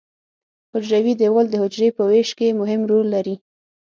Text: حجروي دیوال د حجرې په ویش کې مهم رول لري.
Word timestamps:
حجروي 0.71 1.13
دیوال 1.21 1.45
د 1.49 1.55
حجرې 1.63 1.89
په 1.97 2.03
ویش 2.09 2.29
کې 2.37 2.57
مهم 2.59 2.81
رول 2.91 3.05
لري. 3.15 3.35